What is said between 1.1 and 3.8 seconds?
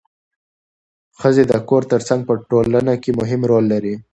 ښځې د کور ترڅنګ په ټولنه کې مهم رول